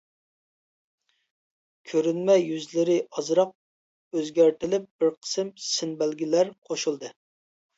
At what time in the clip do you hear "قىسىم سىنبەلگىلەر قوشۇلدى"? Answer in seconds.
5.19-7.15